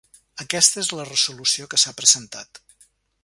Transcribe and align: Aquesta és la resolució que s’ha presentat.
Aquesta 0.43 0.79
és 0.85 0.89
la 0.99 1.05
resolució 1.09 1.69
que 1.73 1.81
s’ha 1.83 1.95
presentat. 2.01 2.63